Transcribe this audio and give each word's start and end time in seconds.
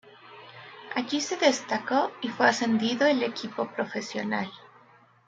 Allí 0.95 1.21
se 1.21 1.37
destacó 1.37 2.09
y 2.23 2.29
fue 2.29 2.47
ascendido 2.47 3.05
el 3.05 3.21
equipo 3.21 3.67
profesional. 3.69 4.49